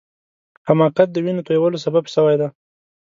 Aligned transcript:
حماقت 0.69 1.07
د 1.11 1.17
وینو 1.25 1.45
تویولو 1.47 1.77
سبب 1.85 2.03
سوی 2.15 2.35
دی. 2.41 2.47